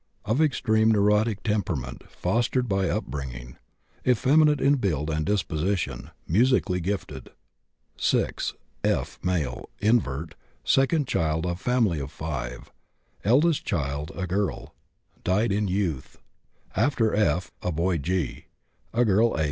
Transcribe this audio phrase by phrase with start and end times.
[0.25, 3.57] Of extreme neurotic temperament fostered by upbringing.
[4.03, 7.29] Effeminate in build and disposition; musically gifted.
[7.97, 8.55] 6.
[8.83, 10.33] F., male, invert,
[10.63, 12.71] second child of family of 5.
[13.23, 14.73] Eldest child a girl,
[15.23, 16.17] died in youth.
[16.75, 17.51] After F.
[17.61, 18.45] a boy G.,
[18.95, 19.39] a girl H.